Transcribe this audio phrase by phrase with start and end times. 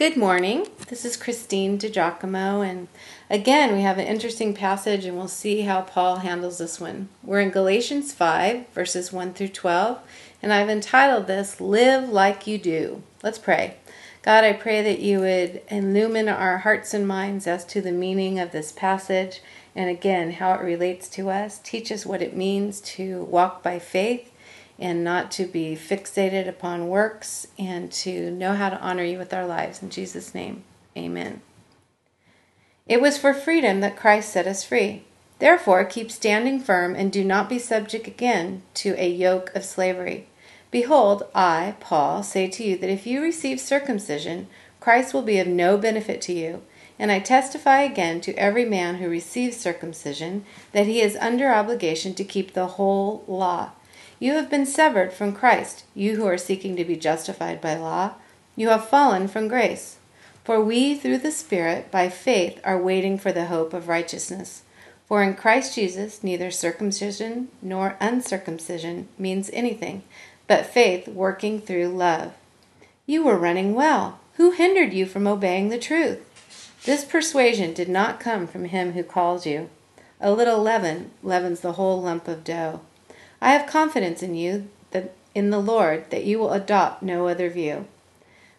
[0.00, 0.66] Good morning.
[0.88, 2.88] This is Christine DiGiacomo, and
[3.28, 7.10] again, we have an interesting passage, and we'll see how Paul handles this one.
[7.22, 9.98] We're in Galatians 5, verses 1 through 12,
[10.42, 13.02] and I've entitled this Live Like You Do.
[13.22, 13.76] Let's pray.
[14.22, 18.38] God, I pray that you would illumine our hearts and minds as to the meaning
[18.38, 19.42] of this passage,
[19.76, 21.60] and again, how it relates to us.
[21.62, 24.32] Teach us what it means to walk by faith
[24.80, 29.34] and not to be fixated upon works and to know how to honor you with
[29.34, 29.82] our lives.
[29.82, 30.64] In Jesus' name,
[30.96, 31.42] amen.
[32.86, 35.04] It was for freedom that Christ set us free.
[35.38, 40.26] Therefore, keep standing firm and do not be subject again to a yoke of slavery.
[40.70, 44.48] Behold, I, Paul, say to you that if you receive circumcision,
[44.80, 46.62] Christ will be of no benefit to you.
[46.98, 52.14] And I testify again to every man who receives circumcision that he is under obligation
[52.14, 53.70] to keep the whole law.
[54.20, 58.12] You have been severed from Christ, you who are seeking to be justified by law.
[58.54, 59.96] You have fallen from grace.
[60.44, 64.62] For we, through the Spirit, by faith, are waiting for the hope of righteousness.
[65.08, 70.02] For in Christ Jesus, neither circumcision nor uncircumcision means anything,
[70.46, 72.34] but faith working through love.
[73.06, 74.20] You were running well.
[74.34, 76.20] Who hindered you from obeying the truth?
[76.84, 79.70] This persuasion did not come from him who calls you.
[80.20, 82.82] A little leaven leavens the whole lump of dough.
[83.40, 87.48] I have confidence in you, that in the Lord, that you will adopt no other
[87.48, 87.86] view.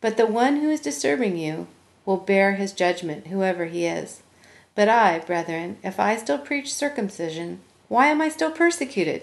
[0.00, 1.68] But the one who is disturbing you
[2.04, 4.22] will bear his judgment, whoever he is.
[4.74, 9.22] But I, brethren, if I still preach circumcision, why am I still persecuted?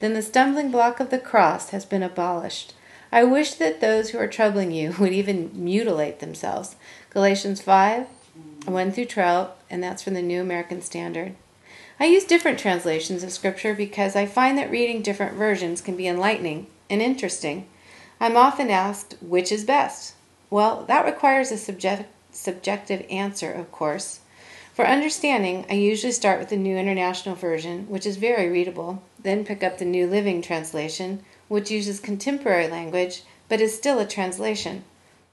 [0.00, 2.74] Then the stumbling block of the cross has been abolished.
[3.12, 6.76] I wish that those who are troubling you would even mutilate themselves.
[7.10, 8.06] Galatians 5
[8.66, 11.34] 1 through 12, and that's from the New American Standard.
[12.02, 16.08] I use different translations of Scripture because I find that reading different versions can be
[16.08, 17.68] enlightening and interesting.
[18.18, 20.14] I'm often asked, which is best?
[20.48, 24.20] Well, that requires a subject, subjective answer, of course.
[24.72, 29.44] For understanding, I usually start with the New International Version, which is very readable, then
[29.44, 34.84] pick up the New Living Translation, which uses contemporary language but is still a translation.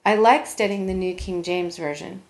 [0.06, 2.24] I like studying the New King James Version.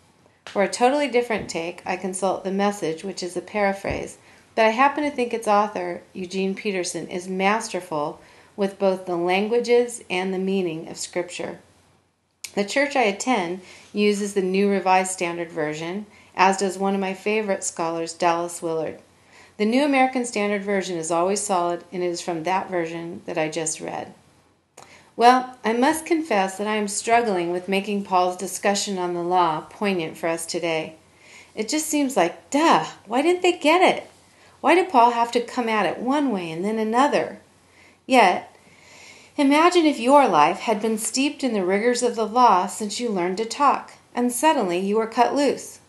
[0.46, 4.18] For a totally different take, I consult the Message, which is a paraphrase,
[4.58, 8.20] but I happen to think its author, Eugene Peterson, is masterful
[8.56, 11.60] with both the languages and the meaning of Scripture.
[12.56, 13.62] The church I attend
[13.94, 19.00] uses the New Revised Standard Version, as does one of my favorite scholars, Dallas Willard.
[19.58, 23.38] The New American Standard Version is always solid, and it is from that version that
[23.38, 24.12] I just read.
[25.16, 29.68] Well, I must confess that I am struggling with making Paul's discussion on the law
[29.70, 30.96] poignant for us today.
[31.54, 34.10] It just seems like, duh, why didn't they get it?
[34.62, 37.40] Why did Paul have to come at it one way and then another?
[38.06, 38.56] Yet,
[39.38, 43.10] imagine if your life had been steeped in the rigors of the law since you
[43.10, 45.80] learned to talk, and suddenly you were cut loose.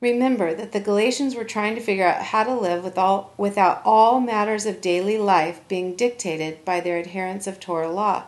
[0.00, 3.80] Remember that the Galatians were trying to figure out how to live with all, without
[3.84, 8.24] all matters of daily life being dictated by their adherence of Torah law.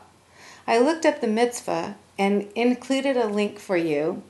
[0.68, 4.22] I looked up the mitzvah and included a link for you.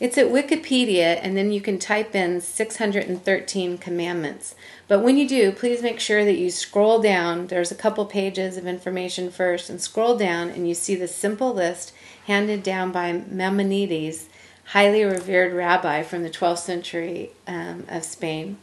[0.00, 4.56] It's at Wikipedia, and then you can type in 613 commandments.
[4.88, 7.46] But when you do, please make sure that you scroll down.
[7.46, 11.54] There's a couple pages of information first, and scroll down, and you see the simple
[11.54, 11.92] list
[12.26, 14.26] handed down by Maimonides,
[14.66, 18.56] highly revered rabbi from the 12th century um, of Spain.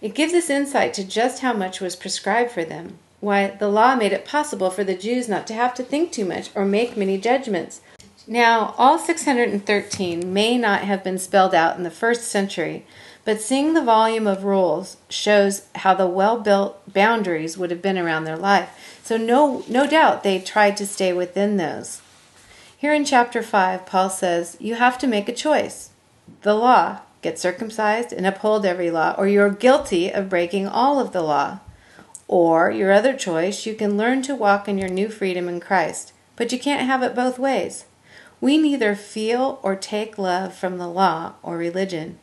[0.00, 2.98] It gives us insight to just how much was prescribed for them.
[3.20, 6.24] Why, the law made it possible for the Jews not to have to think too
[6.24, 7.80] much or make many judgments.
[8.26, 12.86] Now, all 613 may not have been spelled out in the first century,
[13.24, 17.98] but seeing the volume of rules shows how the well built boundaries would have been
[17.98, 18.98] around their life.
[19.02, 22.00] So, no, no doubt they tried to stay within those.
[22.78, 25.90] Here in chapter 5, Paul says, You have to make a choice.
[26.42, 31.12] The law, get circumcised and uphold every law, or you're guilty of breaking all of
[31.12, 31.60] the law.
[32.26, 36.14] Or, your other choice, you can learn to walk in your new freedom in Christ.
[36.36, 37.84] But you can't have it both ways.
[38.44, 42.18] We neither feel or take love from the law or religion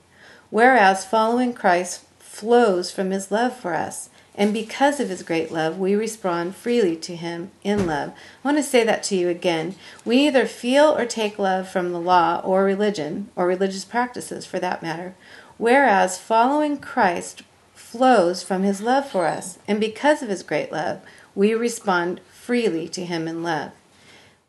[0.52, 4.10] whereas following Christ flows from his love for us.
[4.36, 8.10] And because of his great love, we respond freely to him in love.
[8.44, 9.76] I want to say that to you again.
[10.06, 14.60] We neither feel or take love from the law or religion, or religious practices for
[14.60, 15.16] that matter,
[15.58, 17.42] whereas following Christ
[17.74, 19.58] flows from his love for us.
[19.68, 21.02] And because of his great love,
[21.36, 23.72] we respond freely to him in love.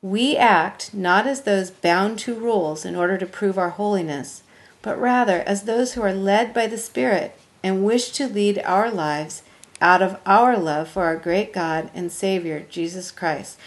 [0.02, 4.42] We act not as those bound to rules in order to prove our holiness
[4.82, 8.90] but rather as those who are led by the Spirit and wish to lead our
[8.90, 9.42] lives
[9.80, 13.58] out of our love for our great God and Savior, Jesus Christ.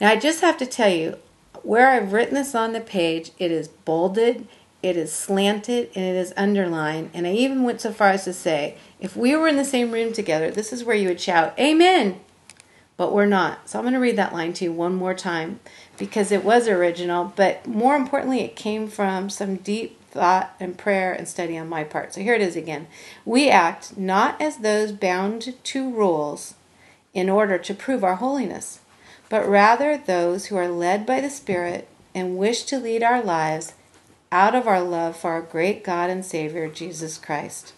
[0.00, 1.18] Now, I just have to tell you,
[1.62, 4.48] where I've written this on the page, it is bolded,
[4.82, 7.10] it is slanted, and it is underlined.
[7.12, 9.90] And I even went so far as to say, if we were in the same
[9.90, 12.20] room together, this is where you would shout, Amen!
[13.00, 13.66] But we're not.
[13.66, 15.60] So I'm going to read that line to you one more time
[15.96, 21.10] because it was original, but more importantly, it came from some deep thought and prayer
[21.10, 22.12] and study on my part.
[22.12, 22.88] So here it is again.
[23.24, 26.56] We act not as those bound to rules
[27.14, 28.80] in order to prove our holiness,
[29.30, 33.72] but rather those who are led by the Spirit and wish to lead our lives
[34.30, 37.72] out of our love for our great God and Savior, Jesus Christ.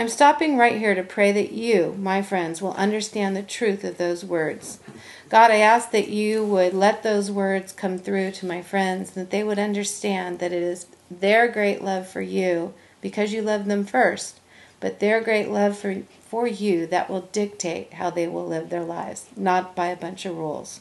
[0.00, 3.98] I'm stopping right here to pray that you, my friends, will understand the truth of
[3.98, 4.80] those words.
[5.28, 9.26] God, I ask that you would let those words come through to my friends, and
[9.26, 13.66] that they would understand that it is their great love for you because you love
[13.66, 14.40] them first,
[14.80, 18.82] but their great love for, for you that will dictate how they will live their
[18.82, 20.80] lives, not by a bunch of rules.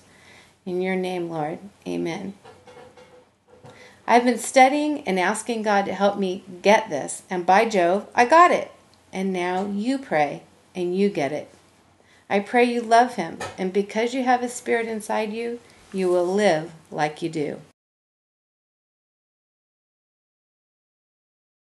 [0.65, 2.35] In your name, Lord, amen.
[4.07, 8.23] I've been studying and asking God to help me get this, and by Jove, I
[8.23, 8.71] got it.
[9.11, 10.43] And now you pray
[10.75, 11.49] and you get it.
[12.29, 15.59] I pray you love him, and because you have his spirit inside you,
[15.91, 17.59] you will live like you do.